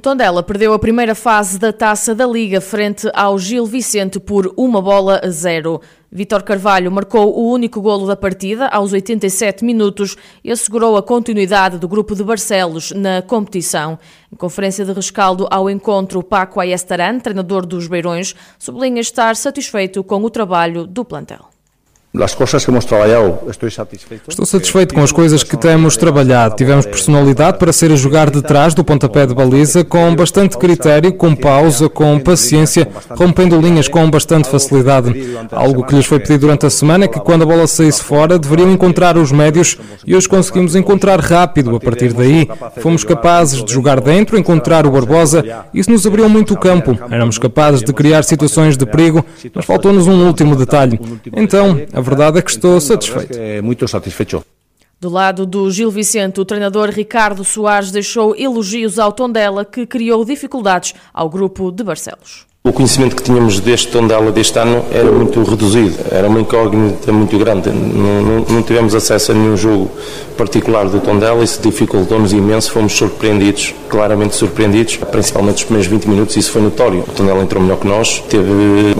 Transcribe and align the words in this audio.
O 0.00 0.02
Tondela 0.02 0.42
perdeu 0.42 0.72
a 0.72 0.78
primeira 0.78 1.14
fase 1.14 1.58
da 1.58 1.74
Taça 1.74 2.14
da 2.14 2.26
Liga 2.26 2.58
frente 2.58 3.06
ao 3.12 3.38
Gil 3.38 3.66
Vicente 3.66 4.18
por 4.18 4.50
uma 4.56 4.80
bola 4.80 5.20
a 5.22 5.28
zero. 5.28 5.78
Vítor 6.10 6.42
Carvalho 6.42 6.90
marcou 6.90 7.38
o 7.38 7.52
único 7.52 7.82
golo 7.82 8.06
da 8.06 8.16
partida 8.16 8.66
aos 8.68 8.94
87 8.94 9.62
minutos 9.62 10.16
e 10.42 10.50
assegurou 10.50 10.96
a 10.96 11.02
continuidade 11.02 11.76
do 11.76 11.86
grupo 11.86 12.14
de 12.14 12.24
Barcelos 12.24 12.92
na 12.92 13.20
competição. 13.20 13.98
Em 14.32 14.36
conferência 14.36 14.86
de 14.86 14.92
rescaldo 14.94 15.46
ao 15.50 15.68
encontro, 15.68 16.22
Paco 16.22 16.60
Ayestaran, 16.60 17.18
treinador 17.18 17.66
dos 17.66 17.86
Beirões, 17.86 18.34
sublinha 18.58 19.02
estar 19.02 19.36
satisfeito 19.36 20.02
com 20.02 20.24
o 20.24 20.30
trabalho 20.30 20.86
do 20.86 21.04
plantel. 21.04 21.49
Estou 24.28 24.44
satisfeito 24.44 24.92
com 24.92 25.00
as 25.00 25.12
coisas 25.12 25.44
que 25.44 25.56
temos 25.56 25.96
trabalhado. 25.96 26.56
Tivemos 26.56 26.84
personalidade 26.84 27.56
para 27.56 27.72
ser 27.72 27.92
a 27.92 27.94
jogar 27.94 28.30
de 28.30 28.42
trás 28.42 28.74
do 28.74 28.82
pontapé 28.82 29.26
de 29.26 29.32
baliza 29.32 29.84
com 29.84 30.16
bastante 30.16 30.58
critério, 30.58 31.12
com 31.12 31.36
pausa, 31.36 31.88
com 31.88 32.18
paciência, 32.18 32.88
rompendo 33.10 33.60
linhas 33.60 33.86
com 33.86 34.10
bastante 34.10 34.48
facilidade. 34.48 35.36
Algo 35.52 35.84
que 35.84 35.94
lhes 35.94 36.04
foi 36.04 36.18
pedido 36.18 36.40
durante 36.40 36.66
a 36.66 36.70
semana 36.70 37.04
é 37.04 37.08
que 37.08 37.20
quando 37.20 37.42
a 37.42 37.46
bola 37.46 37.68
saísse 37.68 38.02
fora 38.02 38.36
deveriam 38.40 38.72
encontrar 38.72 39.16
os 39.16 39.30
médios 39.30 39.78
e 40.04 40.16
hoje 40.16 40.28
conseguimos 40.28 40.74
encontrar 40.74 41.20
rápido. 41.20 41.76
A 41.76 41.80
partir 41.80 42.12
daí, 42.12 42.48
fomos 42.78 43.04
capazes 43.04 43.64
de 43.64 43.72
jogar 43.72 44.00
dentro, 44.00 44.36
encontrar 44.36 44.84
o 44.84 44.90
Barbosa. 44.90 45.44
Isso 45.72 45.88
nos 45.88 46.04
abriu 46.04 46.28
muito 46.28 46.54
o 46.54 46.58
campo. 46.58 46.98
Éramos 47.08 47.38
capazes 47.38 47.82
de 47.82 47.92
criar 47.92 48.24
situações 48.24 48.76
de 48.76 48.84
perigo, 48.84 49.24
mas 49.54 49.64
faltou-nos 49.64 50.08
um 50.08 50.26
último 50.26 50.56
detalhe. 50.56 50.98
Então, 51.36 51.80
a 52.00 52.02
verdade 52.02 52.38
é 52.38 52.42
que 52.42 52.50
estou 52.50 52.80
satisfeito. 52.80 53.38
Muito 53.62 53.86
satisfeito. 53.86 54.44
Do 55.00 55.08
lado 55.08 55.46
do 55.46 55.70
Gil 55.70 55.90
Vicente, 55.90 56.40
o 56.40 56.44
treinador 56.44 56.90
Ricardo 56.90 57.42
Soares 57.42 57.90
deixou 57.90 58.36
elogios 58.36 58.98
ao 58.98 59.12
Tondela, 59.12 59.64
que 59.64 59.86
criou 59.86 60.24
dificuldades 60.24 60.94
ao 61.14 61.30
grupo 61.30 61.70
de 61.70 61.82
Barcelos. 61.82 62.49
O 62.62 62.74
conhecimento 62.74 63.16
que 63.16 63.22
tínhamos 63.22 63.58
deste 63.58 63.88
Tondela 63.88 64.30
deste 64.30 64.58
ano 64.58 64.84
era 64.92 65.10
muito 65.10 65.42
reduzido, 65.42 65.96
era 66.10 66.28
uma 66.28 66.42
incógnita 66.42 67.10
muito 67.10 67.38
grande. 67.38 67.70
Não, 67.70 68.20
não, 68.20 68.40
não 68.46 68.62
tivemos 68.62 68.94
acesso 68.94 69.32
a 69.32 69.34
nenhum 69.34 69.56
jogo 69.56 69.90
particular 70.36 70.86
do 70.86 71.00
Tondela, 71.00 71.42
isso 71.42 71.58
dificultou-nos 71.62 72.34
imenso. 72.34 72.70
Fomos 72.70 72.92
surpreendidos, 72.92 73.74
claramente 73.88 74.34
surpreendidos, 74.34 74.96
principalmente 74.96 75.54
nos 75.54 75.64
primeiros 75.64 75.90
20 75.90 76.04
minutos, 76.06 76.36
isso 76.36 76.52
foi 76.52 76.60
notório. 76.60 77.00
O 77.00 77.12
Tondela 77.12 77.42
entrou 77.42 77.62
melhor 77.62 77.78
que 77.78 77.86
nós, 77.86 78.22
teve 78.28 78.52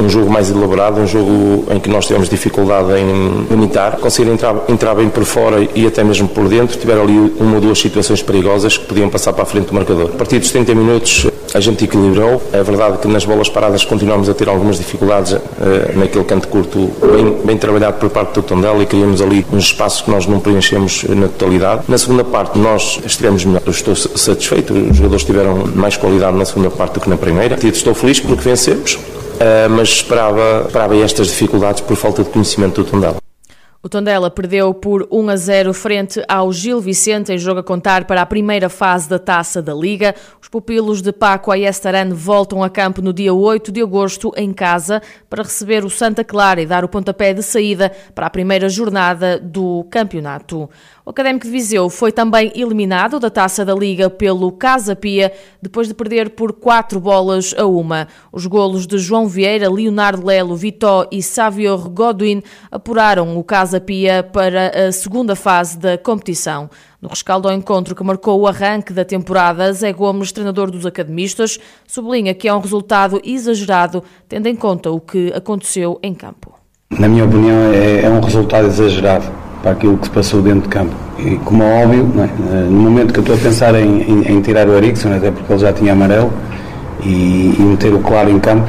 um 0.02 0.08
jogo 0.08 0.30
mais 0.30 0.50
elaborado, 0.50 0.98
um 0.98 1.06
jogo 1.06 1.66
em 1.70 1.78
que 1.78 1.90
nós 1.90 2.06
tivemos 2.06 2.30
dificuldade 2.30 2.88
em 2.98 3.46
limitar, 3.50 3.98
conseguiram 3.98 4.36
entrar, 4.36 4.56
entrar 4.70 4.94
bem 4.94 5.10
por 5.10 5.26
fora 5.26 5.68
e 5.74 5.86
até 5.86 6.02
mesmo 6.02 6.28
por 6.28 6.48
dentro. 6.48 6.78
Tiveram 6.78 7.02
ali 7.02 7.34
uma 7.38 7.56
ou 7.56 7.60
duas 7.60 7.78
situações 7.78 8.22
perigosas 8.22 8.78
que 8.78 8.86
podiam 8.86 9.10
passar 9.10 9.34
para 9.34 9.42
a 9.42 9.46
frente 9.46 9.66
do 9.66 9.74
marcador. 9.74 10.12
A 10.14 10.16
partir 10.16 10.38
dos 10.38 10.50
30 10.50 10.74
minutos, 10.74 11.26
a 11.54 11.60
gente 11.60 11.84
equilibrou. 11.84 12.42
É 12.52 12.62
verdade 12.62 12.98
que 12.98 13.08
nas 13.08 13.24
bolas 13.24 13.48
paradas 13.50 13.84
continuamos 13.84 14.28
a 14.28 14.34
ter 14.34 14.48
algumas 14.48 14.78
dificuldades 14.78 15.32
uh, 15.32 15.40
naquele 15.96 16.24
canto 16.24 16.48
curto, 16.48 16.90
bem, 17.00 17.36
bem, 17.44 17.56
trabalhado 17.56 17.98
por 17.98 18.10
parte 18.10 18.34
do 18.34 18.42
Tondela 18.42 18.82
e 18.82 18.86
criamos 18.86 19.20
ali 19.20 19.44
uns 19.52 19.64
espaços 19.64 20.00
que 20.00 20.10
nós 20.10 20.26
não 20.26 20.40
preenchemos 20.40 21.04
na 21.04 21.28
totalidade. 21.28 21.82
Na 21.88 21.98
segunda 21.98 22.24
parte 22.24 22.58
nós 22.58 23.00
estivemos 23.04 23.44
melhor, 23.44 23.62
eu 23.66 23.70
estou 23.70 23.94
satisfeito, 23.94 24.72
os 24.72 24.96
jogadores 24.96 25.24
tiveram 25.24 25.66
mais 25.74 25.96
qualidade 25.96 26.36
na 26.36 26.44
segunda 26.44 26.70
parte 26.70 26.94
do 26.94 27.00
que 27.00 27.10
na 27.10 27.16
primeira. 27.16 27.58
Estou 27.62 27.94
feliz 27.94 28.20
porque 28.20 28.42
vencemos, 28.42 28.94
uh, 28.94 29.70
mas 29.70 29.88
esperava, 29.88 30.64
esperava 30.66 30.96
estas 30.96 31.28
dificuldades 31.28 31.80
por 31.80 31.96
falta 31.96 32.22
de 32.22 32.30
conhecimento 32.30 32.82
do 32.82 32.90
Tondela. 32.90 33.19
O 33.82 33.88
Tondela 33.88 34.30
perdeu 34.30 34.74
por 34.74 35.08
1 35.10 35.30
a 35.30 35.36
0 35.36 35.72
frente 35.72 36.22
ao 36.28 36.52
Gil 36.52 36.82
Vicente 36.82 37.32
em 37.32 37.38
jogo 37.38 37.60
a 37.60 37.64
contar 37.64 38.04
para 38.04 38.20
a 38.20 38.26
primeira 38.26 38.68
fase 38.68 39.08
da 39.08 39.18
Taça 39.18 39.62
da 39.62 39.72
Liga. 39.72 40.14
Os 40.38 40.50
pupilos 40.50 41.00
de 41.00 41.10
Paco 41.10 41.50
Ayestaran 41.50 42.12
voltam 42.12 42.62
a 42.62 42.68
campo 42.68 43.00
no 43.00 43.10
dia 43.10 43.32
8 43.32 43.72
de 43.72 43.80
agosto 43.80 44.34
em 44.36 44.52
casa 44.52 45.00
para 45.30 45.42
receber 45.42 45.82
o 45.82 45.88
Santa 45.88 46.22
Clara 46.22 46.60
e 46.60 46.66
dar 46.66 46.84
o 46.84 46.90
pontapé 46.90 47.32
de 47.32 47.42
saída 47.42 47.90
para 48.14 48.26
a 48.26 48.30
primeira 48.30 48.68
jornada 48.68 49.40
do 49.40 49.86
campeonato. 49.90 50.68
O 51.10 51.12
Académico 51.12 51.44
de 51.44 51.50
Viseu 51.50 51.90
foi 51.90 52.12
também 52.12 52.52
eliminado 52.54 53.18
da 53.18 53.28
Taça 53.28 53.64
da 53.64 53.74
Liga 53.74 54.08
pelo 54.08 54.52
Casa 54.52 54.94
Pia, 54.94 55.32
depois 55.60 55.88
de 55.88 55.92
perder 55.92 56.30
por 56.30 56.52
quatro 56.52 57.00
bolas 57.00 57.52
a 57.58 57.66
uma. 57.66 58.06
Os 58.30 58.46
golos 58.46 58.86
de 58.86 58.96
João 58.96 59.26
Vieira, 59.26 59.68
Leonardo 59.68 60.24
Lelo, 60.24 60.54
Vitó 60.54 61.08
e 61.10 61.20
Savior 61.20 61.88
Godwin 61.88 62.44
apuraram 62.70 63.36
o 63.36 63.42
Casa 63.42 63.80
Pia 63.80 64.22
para 64.22 64.86
a 64.86 64.92
segunda 64.92 65.34
fase 65.34 65.76
da 65.76 65.98
competição. 65.98 66.70
No 67.02 67.08
rescaldo 67.08 67.48
ao 67.48 67.54
encontro 67.56 67.96
que 67.96 68.04
marcou 68.04 68.38
o 68.38 68.46
arranque 68.46 68.92
da 68.92 69.04
temporada, 69.04 69.72
Zé 69.72 69.92
Gomes, 69.92 70.30
treinador 70.30 70.70
dos 70.70 70.86
academistas, 70.86 71.58
sublinha 71.88 72.34
que 72.34 72.46
é 72.46 72.54
um 72.54 72.60
resultado 72.60 73.20
exagerado, 73.24 74.04
tendo 74.28 74.46
em 74.46 74.54
conta 74.54 74.92
o 74.92 75.00
que 75.00 75.32
aconteceu 75.34 75.98
em 76.04 76.14
campo. 76.14 76.54
Na 76.88 77.08
minha 77.08 77.24
opinião, 77.24 77.72
é, 77.72 78.02
é 78.02 78.08
um 78.08 78.20
resultado 78.20 78.68
exagerado 78.68 79.49
para 79.62 79.72
aquilo 79.72 79.96
que 79.96 80.06
se 80.06 80.10
passou 80.10 80.42
dentro 80.42 80.62
de 80.62 80.68
campo. 80.68 80.94
E 81.18 81.36
como 81.44 81.62
é 81.62 81.84
óbvio, 81.84 82.10
é? 82.18 82.22
Eh, 82.22 82.66
no 82.70 82.80
momento 82.80 83.12
que 83.12 83.18
eu 83.18 83.22
estou 83.22 83.36
a 83.36 83.38
pensar 83.38 83.74
em, 83.74 84.02
em, 84.02 84.32
em 84.32 84.40
tirar 84.40 84.66
o 84.66 84.74
Ericsson, 84.74 85.14
até 85.14 85.30
porque 85.30 85.52
ele 85.52 85.60
já 85.60 85.72
tinha 85.72 85.92
amarelo, 85.92 86.32
e, 87.02 87.54
e, 87.58 87.62
meter 87.62 87.94
o 87.94 87.98
claro 87.98 88.30
em 88.30 88.38
campo 88.38 88.68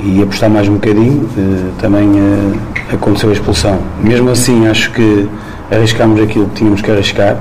e 0.00 0.22
apostar 0.22 0.48
mais 0.48 0.68
um 0.68 0.74
bocadinho, 0.74 1.28
eh, 1.36 1.70
também 1.80 2.10
eh, 2.18 2.94
aconteceu 2.94 3.30
a 3.30 3.32
expulsão. 3.32 3.78
Mesmo 4.02 4.30
assim, 4.30 4.66
acho 4.66 4.90
que 4.92 5.28
arriscámos 5.70 6.20
aquilo 6.20 6.46
que 6.48 6.56
tínhamos 6.56 6.82
que 6.82 6.90
arriscar. 6.90 7.38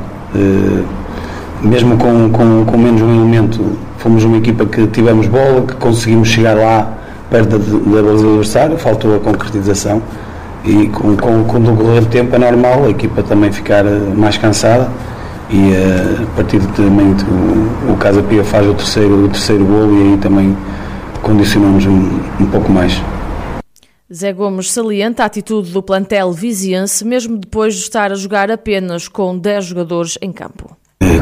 mesmo 1.62 1.98
com, 1.98 2.30
com, 2.30 2.66
com 2.66 2.78
menos 2.78 3.02
um 3.02 3.14
elemento, 3.14 3.60
fomos 3.98 4.24
uma 4.24 4.38
equipa 4.38 4.66
que 4.66 4.88
tivemos 4.88 5.28
bola, 5.28 5.62
que 5.62 5.76
conseguimos 5.76 6.30
chegar 6.30 6.56
lá 6.56 6.94
perto 7.30 7.58
da, 7.58 7.98
da 7.98 8.02
baliza 8.02 8.24
do 8.24 8.30
adversário, 8.30 8.78
faltou 8.78 9.16
a 9.16 9.20
concretização 9.20 10.02
e 10.64 10.88
com, 10.90 11.16
com, 11.18 11.44
com 11.44 11.58
o 11.58 11.60
decorrer 11.60 12.02
do 12.02 12.08
tempo 12.08 12.36
é 12.36 12.40
normal 12.40 12.86
a 12.86 12.90
equipa 12.90 13.24
também 13.24 13.52
ficar 13.52 13.86
eh, 13.86 14.00
mais 14.16 14.38
cansada 14.38 14.90
e 15.50 15.56
uh, 15.56 16.24
a 16.24 16.36
partir 16.36 16.60
de 16.60 16.82
momento 16.82 17.26
o, 17.26 17.94
o 17.94 17.98
Casa 17.98 18.22
Pia 18.24 18.44
faz 18.44 18.66
o 18.68 18.74
terceiro, 18.74 19.26
o 19.26 19.28
terceiro 19.28 19.66
gol 19.66 19.92
e 19.94 20.14
aí 20.14 20.18
também 20.18 20.56
condicionamos 21.22 21.86
um, 21.86 22.20
um 22.40 22.46
pouco 22.46 22.72
mais. 22.72 23.02
Zé 24.14 24.34
Gomes 24.34 24.72
salienta 24.72 25.24
a 25.24 25.26
atitude 25.26 25.72
do 25.72 25.82
plantel 25.82 26.32
viziense, 26.32 27.06
mesmo 27.06 27.38
depois 27.38 27.76
de 27.76 27.82
estar 27.82 28.12
a 28.12 28.16
jogar 28.16 28.52
apenas 28.52 29.08
com 29.08 29.38
10 29.38 29.66
jogadores 29.66 30.18
em 30.22 30.32
campo. 30.32 30.76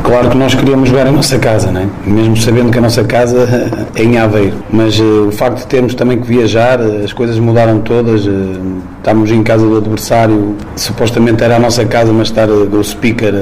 Claro 0.04 0.30
que 0.30 0.38
nós 0.38 0.54
queríamos 0.56 0.90
jogar 0.90 1.08
em 1.08 1.12
nossa 1.12 1.40
casa, 1.40 1.72
né? 1.72 1.90
mesmo 2.06 2.36
sabendo 2.36 2.72
que 2.72 2.78
a 2.78 2.82
nossa 2.82 3.04
casa 3.04 3.48
é 3.96 4.04
em 4.04 4.18
Aveiro, 4.18 4.58
mas 4.72 5.00
uh, 5.00 5.28
o 5.28 5.32
facto 5.32 5.60
de 5.60 5.68
termos 5.68 5.94
também 5.96 6.20
que 6.20 6.28
viajar, 6.28 6.80
as 6.82 7.14
coisas 7.14 7.40
mudaram 7.40 7.80
todas. 7.82 8.26
Uh, 8.26 8.82
estávamos 9.00 9.32
em 9.32 9.42
casa 9.42 9.66
do 9.66 9.78
adversário, 9.78 10.56
supostamente 10.76 11.44
era 11.44 11.56
a 11.56 11.60
nossa 11.60 11.84
casa, 11.86 12.14
mas 12.14 12.28
estar 12.28 12.50
o 12.50 12.84
speaker 12.84 13.34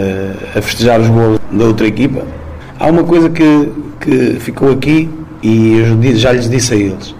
a 0.55 0.61
festejar 0.61 1.01
os 1.01 1.07
gols 1.07 1.39
da 1.51 1.65
outra 1.65 1.85
equipa. 1.85 2.21
Há 2.79 2.87
uma 2.87 3.03
coisa 3.03 3.29
que, 3.29 3.71
que 3.99 4.37
ficou 4.39 4.71
aqui 4.71 5.09
e 5.43 5.79
eu 5.79 6.15
já 6.15 6.31
lhes 6.31 6.49
disse 6.49 6.73
a 6.73 6.77
eles: 6.77 7.15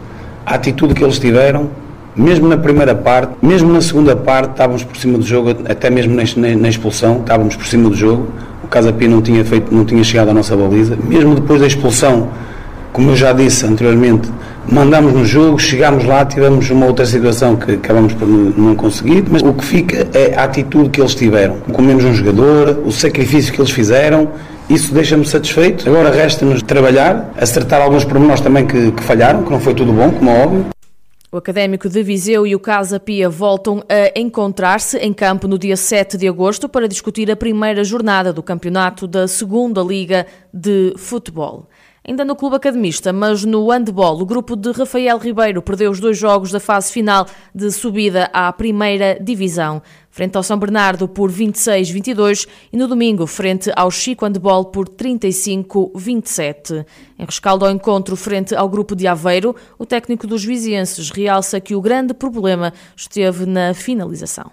a 0.46 0.56
atitude 0.56 0.94
que 0.94 1.04
eles 1.04 1.20
tiveram 1.20 1.70
mesmo 2.18 2.48
na 2.48 2.58
primeira 2.58 2.96
parte, 2.96 3.34
mesmo 3.44 3.72
na 3.72 3.80
segunda 3.80 4.16
parte, 4.16 4.50
estávamos 4.50 4.84
por 4.84 4.98
cima 4.98 5.20
do 5.20 5.24
jogo, 5.24 5.52
até 5.70 5.88
mesmo 5.92 6.16
na, 6.16 6.56
na 6.56 6.68
expulsão, 6.68 7.20
estávamos 7.20 7.56
por 7.56 7.68
cima 7.68 7.90
do 7.90 7.96
jogo. 7.96 8.28
O 8.64 8.68
Casa 8.68 8.92
Pia 8.92 9.08
não 9.08 9.22
tinha, 9.22 9.46
feito, 9.46 9.74
não 9.74 9.86
tinha 9.86 10.04
chegado 10.04 10.30
à 10.30 10.34
nossa 10.34 10.56
baliza, 10.58 10.98
mesmo 11.08 11.36
depois 11.36 11.62
da 11.62 11.68
expulsão, 11.68 12.30
como 12.92 13.12
eu 13.12 13.16
já 13.16 13.32
disse 13.34 13.68
anteriormente, 13.68 14.30
mandámos 14.72 15.14
no 15.14 15.26
jogo, 15.26 15.58
chegámos 15.58 16.06
lá, 16.06 16.26
tivemos 16.26 16.70
uma 16.70 16.86
outra 16.86 17.06
situação 17.06 17.56
que 17.56 17.74
acabamos 17.74 18.14
por 18.14 18.28
não 18.28 18.76
conseguir, 18.76 19.24
mas 19.30 19.42
o 19.42 19.54
que 19.54 19.64
fica 19.64 20.08
é 20.14 20.36
a 20.36 20.44
atitude 20.44 20.90
que 20.90 21.02
eles 21.02 21.16
tiveram. 21.16 21.60
Com 21.72 21.82
menos 21.82 22.04
um 22.04 22.14
jogador, 22.14 22.82
o 22.86 22.92
sacrifício 22.92 23.54
que 23.54 23.60
eles 23.60 23.72
fizeram, 23.72 24.32
isso 24.70 24.94
deixa-me 24.94 25.26
satisfeito. 25.26 25.90
Agora 25.90 26.12
resta-nos 26.12 26.62
trabalhar, 26.62 27.34
acertar 27.38 27.82
alguns 27.82 28.04
pormenores 28.04 28.42
também 28.42 28.66
que, 28.66 28.92
que 28.92 29.04
falharam, 29.04 29.44
que 29.44 29.52
não 29.52 29.60
foi 29.60 29.74
tudo 29.74 29.94
bom, 29.94 30.12
como 30.12 30.30
é 30.30 30.44
óbvio. 30.44 30.66
O 31.30 31.38
Académico 31.38 31.90
de 31.90 32.02
Viseu 32.04 32.48
e 32.48 32.56
o 32.56 32.60
Casa 32.60 33.02
Pia 33.02 33.30
voltam 33.30 33.84
a 33.90 34.18
encontrar-se 34.18 34.98
em 34.98 35.12
campo 35.12 35.46
no 35.46 35.58
dia 35.58 35.76
7 35.76 36.18
de 36.18 36.28
agosto 36.28 36.70
para 36.70 36.88
discutir 36.88 37.30
a 37.30 37.36
primeira 37.36 37.84
jornada 37.84 38.32
do 38.32 38.42
campeonato 38.42 39.06
da 39.06 39.28
Segunda 39.28 39.82
Liga 39.82 40.26
de 40.54 40.94
Futebol. 40.98 41.68
Ainda 42.08 42.24
no 42.24 42.38
Clube 42.38 42.56
Academista, 42.56 43.12
mas 43.12 43.44
no 43.44 43.70
handball, 43.70 44.22
o 44.22 44.26
grupo 44.26 44.56
de 44.56 44.72
Rafael 44.72 45.18
Ribeiro 45.18 45.62
perdeu 45.62 45.92
os 45.92 46.00
dois 46.00 46.18
jogos 46.18 46.52
da 46.52 46.60
fase 46.60 46.90
final 46.90 47.28
de 47.54 47.70
subida 47.70 48.30
à 48.32 48.50
primeira 48.54 49.20
divisão. 49.20 49.82
frente 50.10 50.38
ao 50.38 50.42
São 50.42 50.58
Bernardo 50.58 51.06
por 51.06 51.30
26-22 51.30 52.48
e 52.72 52.78
no 52.78 52.88
domingo 52.88 53.28
frente 53.28 53.70
ao 53.76 53.92
Chico 53.92 54.24
Handball 54.26 54.72
por 54.72 54.88
35-27. 54.88 56.86
Em 57.20 57.26
rescaldo 57.26 57.66
ao 57.66 57.72
encontro 57.72 58.16
frente 58.16 58.56
ao 58.56 58.70
grupo 58.70 58.96
de 58.96 59.06
Aveiro, 59.06 59.54
o 59.78 59.86
técnico 59.86 60.26
dos 60.26 60.46
vizienses 60.46 61.10
realça 61.12 61.60
que 61.60 61.76
o 61.76 61.82
grande 61.82 62.14
problema 62.14 62.72
esteve 62.96 63.46
na 63.46 63.74
finalização 63.74 64.50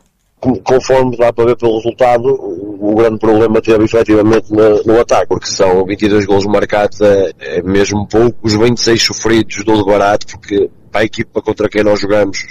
conforme 0.65 1.17
dá 1.17 1.33
para 1.33 1.47
ver 1.47 1.57
pelo 1.57 1.77
resultado, 1.77 2.29
o 2.29 2.95
grande 2.95 3.19
problema 3.19 3.61
teve 3.61 3.85
efetivamente 3.85 4.53
no, 4.53 4.83
no 4.85 5.01
ataque, 5.01 5.29
porque 5.29 5.47
são 5.47 5.85
22 5.85 6.27
gols 6.27 6.45
marcados, 6.45 7.01
é, 7.01 7.33
é, 7.41 7.63
mesmo 7.63 8.07
pouco, 8.07 8.37
os 8.43 8.55
26 8.55 9.03
sofridos 9.03 9.65
do 9.65 9.85
barato, 9.85 10.27
porque 10.27 10.71
para 10.91 11.01
a 11.01 11.05
equipa 11.05 11.41
contra 11.41 11.69
quem 11.69 11.83
nós 11.83 12.01
jogamos, 12.01 12.45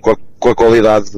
com 0.00 0.10
a, 0.10 0.16
com 0.38 0.48
a 0.50 0.54
qualidade 0.54 1.10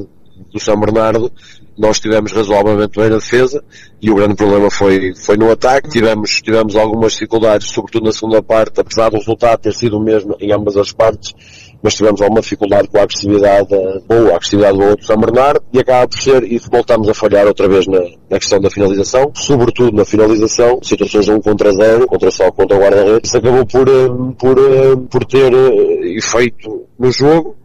do 0.51 0.59
São 0.59 0.79
Bernardo, 0.79 1.31
nós 1.77 1.99
tivemos 1.99 2.33
razoavelmente 2.33 2.99
bem 2.99 3.09
na 3.09 3.15
defesa 3.15 3.63
e 4.01 4.11
o 4.11 4.15
grande 4.15 4.35
problema 4.35 4.69
foi, 4.69 5.13
foi 5.15 5.37
no 5.37 5.49
ataque. 5.49 5.89
Tivemos, 5.89 6.41
tivemos 6.41 6.75
algumas 6.75 7.13
dificuldades, 7.13 7.69
sobretudo 7.69 8.05
na 8.05 8.11
segunda 8.11 8.43
parte, 8.43 8.81
apesar 8.81 9.09
do 9.09 9.17
resultado 9.17 9.61
ter 9.61 9.73
sido 9.73 9.97
o 9.97 10.03
mesmo 10.03 10.35
em 10.41 10.51
ambas 10.51 10.75
as 10.75 10.91
partes, 10.91 11.33
mas 11.81 11.95
tivemos 11.95 12.21
alguma 12.21 12.41
dificuldade 12.41 12.87
com 12.87 12.97
a 12.97 13.03
agressividade 13.03 13.69
boa, 14.07 14.31
a 14.31 14.35
agressividade 14.35 14.77
boa 14.77 14.95
do 14.95 15.03
São 15.03 15.17
Bernardo 15.17 15.61
e 15.71 15.79
acaba 15.79 16.07
por 16.07 16.19
ser, 16.19 16.43
e 16.43 16.57
voltamos 16.57 17.07
a 17.07 17.13
falhar 17.13 17.47
outra 17.47 17.67
vez 17.67 17.87
na, 17.87 17.99
na 18.29 18.39
questão 18.39 18.59
da 18.59 18.69
finalização, 18.69 19.31
sobretudo 19.35 19.95
na 19.95 20.05
finalização, 20.05 20.79
situações 20.83 21.27
1 21.29 21.41
contra 21.41 21.71
0, 21.71 22.07
contra 22.07 22.31
só 22.31 22.51
contra 22.51 22.77
o 22.77 22.81
guarda-redes, 22.81 23.33
acabou 23.33 23.65
por, 23.65 23.87
eh, 23.87 24.09
por, 24.37 24.57
eh, 24.57 24.95
por 25.09 25.25
ter 25.25 25.53
eh, 25.53 26.17
efeito 26.17 26.87
no 26.97 27.11
jogo 27.11 27.55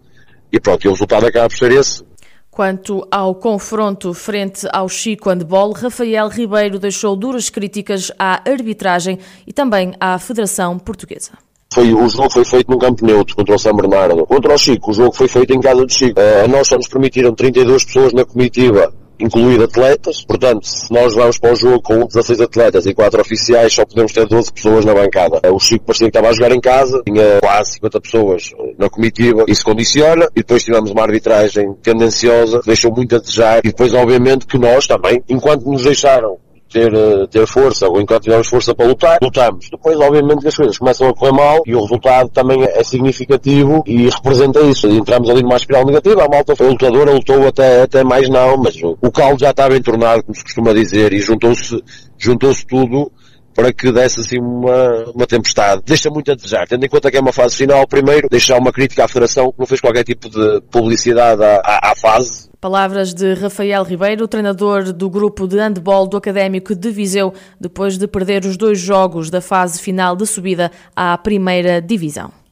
e 0.52 0.60
pronto, 0.60 0.84
e 0.84 0.88
o 0.88 0.92
resultado 0.92 1.26
acaba 1.26 1.48
por 1.48 1.56
ser 1.56 1.72
esse. 1.72 2.04
Quanto 2.50 3.04
ao 3.10 3.34
confronto 3.34 4.14
frente 4.14 4.64
ao 4.72 4.88
Chico 4.88 5.28
Handball, 5.28 5.72
Rafael 5.72 6.28
Ribeiro 6.28 6.78
deixou 6.78 7.16
duras 7.16 7.50
críticas 7.50 8.12
à 8.16 8.48
arbitragem 8.48 9.18
e 9.44 9.52
também 9.52 9.92
à 9.98 10.16
Federação 10.20 10.78
Portuguesa. 10.78 11.32
Foi, 11.74 11.92
o 11.92 12.08
jogo 12.08 12.30
foi 12.30 12.44
feito 12.44 12.70
num 12.70 12.78
campo 12.78 13.04
neutro 13.04 13.34
contra 13.34 13.56
o 13.56 13.58
São 13.58 13.74
Bernardo. 13.74 14.24
Contra 14.26 14.54
o 14.54 14.56
Chico, 14.56 14.92
o 14.92 14.94
jogo 14.94 15.12
foi 15.12 15.26
feito 15.26 15.52
em 15.52 15.60
casa 15.60 15.84
do 15.84 15.92
Chico. 15.92 16.20
Uh, 16.20 16.44
a 16.44 16.48
nós 16.48 16.68
só 16.68 16.76
nos 16.76 16.86
permitiram 16.86 17.34
32 17.34 17.84
pessoas 17.84 18.12
na 18.12 18.24
comitiva 18.24 18.94
incluir 19.18 19.62
atletas, 19.62 20.24
portanto, 20.24 20.66
se 20.66 20.92
nós 20.92 21.14
vamos 21.14 21.38
para 21.38 21.52
o 21.52 21.56
jogo 21.56 21.80
com 21.80 22.06
16 22.06 22.40
atletas 22.40 22.86
e 22.86 22.94
4 22.94 23.20
oficiais, 23.20 23.72
só 23.72 23.84
podemos 23.84 24.12
ter 24.12 24.26
12 24.26 24.52
pessoas 24.52 24.84
na 24.84 24.94
bancada. 24.94 25.40
O 25.52 25.58
Chico 25.58 25.84
parecia 25.84 26.06
que 26.06 26.16
estava 26.16 26.28
a 26.28 26.32
jogar 26.32 26.52
em 26.52 26.60
casa, 26.60 27.02
tinha 27.06 27.40
quase 27.40 27.74
50 27.74 28.00
pessoas 28.00 28.50
na 28.78 28.88
comitiva, 28.88 29.44
isso 29.48 29.64
condiciona, 29.64 30.26
e 30.34 30.40
depois 30.40 30.64
tivemos 30.64 30.90
uma 30.90 31.02
arbitragem 31.02 31.74
tendenciosa, 31.82 32.60
deixou 32.66 32.92
muito 32.92 33.16
a 33.16 33.18
desejar, 33.18 33.58
e 33.58 33.68
depois 33.68 33.94
obviamente 33.94 34.46
que 34.46 34.58
nós 34.58 34.86
também, 34.86 35.22
enquanto 35.28 35.64
nos 35.64 35.84
deixaram 35.84 36.38
ter, 36.74 36.92
eh, 36.92 37.26
ter 37.30 37.46
força, 37.46 37.88
ou 37.88 38.00
enquanto 38.00 38.24
tivermos 38.24 38.48
força 38.48 38.74
para 38.74 38.86
lutar, 38.86 39.18
lutamos. 39.22 39.70
Depois, 39.70 39.96
obviamente, 40.00 40.40
que 40.40 40.48
as 40.48 40.56
coisas 40.56 40.76
começam 40.76 41.08
a 41.08 41.14
correr 41.14 41.32
mal 41.32 41.62
e 41.64 41.72
o 41.72 41.80
resultado 41.80 42.28
também 42.30 42.64
é 42.64 42.82
significativo 42.82 43.84
e 43.86 44.10
representa 44.10 44.60
isso. 44.60 44.88
Entramos 44.88 45.30
ali 45.30 45.42
numa 45.42 45.56
espiral 45.56 45.86
negativa, 45.86 46.24
a 46.24 46.28
malta 46.28 46.56
foi 46.56 46.68
lutadora, 46.68 47.12
lutou 47.12 47.46
até, 47.46 47.82
até 47.82 48.02
mais 48.02 48.28
não, 48.28 48.56
mas 48.56 48.74
o 48.82 49.12
caldo 49.12 49.38
já 49.38 49.50
estava 49.50 49.76
entornado, 49.76 50.24
como 50.24 50.34
se 50.34 50.42
costuma 50.42 50.72
dizer, 50.72 51.12
e 51.12 51.20
juntou-se 51.20 51.80
juntou-se 52.18 52.66
tudo 52.66 53.12
para 53.54 53.72
que 53.72 53.92
desse 53.92 54.20
assim 54.20 54.38
uma, 54.38 55.04
uma 55.14 55.26
tempestade. 55.26 55.82
Deixa 55.84 56.10
muito 56.10 56.30
a 56.30 56.34
desejar, 56.34 56.66
tendo 56.66 56.84
em 56.84 56.88
conta 56.88 57.10
que 57.10 57.16
é 57.16 57.20
uma 57.20 57.32
fase 57.32 57.56
final, 57.56 57.86
primeiro, 57.86 58.28
deixar 58.28 58.58
uma 58.58 58.72
crítica 58.72 59.04
à 59.04 59.08
Federação 59.08 59.52
que 59.52 59.58
não 59.58 59.66
fez 59.66 59.80
qualquer 59.80 60.04
tipo 60.04 60.28
de 60.28 60.60
publicidade 60.70 61.42
à, 61.42 61.60
à, 61.64 61.92
à 61.92 61.94
fase. 61.96 62.50
Palavras 62.60 63.12
de 63.12 63.34
Rafael 63.34 63.82
Ribeiro, 63.84 64.26
treinador 64.26 64.92
do 64.92 65.10
grupo 65.10 65.46
de 65.46 65.58
handball 65.58 66.06
do 66.06 66.16
Académico 66.16 66.74
de 66.74 66.90
Viseu, 66.90 67.32
depois 67.60 67.98
de 67.98 68.08
perder 68.08 68.44
os 68.44 68.56
dois 68.56 68.78
jogos 68.78 69.30
da 69.30 69.40
fase 69.40 69.80
final 69.80 70.16
de 70.16 70.26
subida 70.26 70.70
à 70.96 71.16
primeira 71.18 71.80
divisão. 71.80 72.43